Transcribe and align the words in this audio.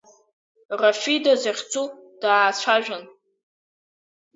Рафида 0.79 1.33
захьӡу 1.41 1.83
даацәажәан… 2.21 3.03